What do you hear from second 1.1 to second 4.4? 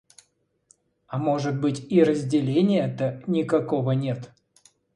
может быть, и разделения-то никакого нет.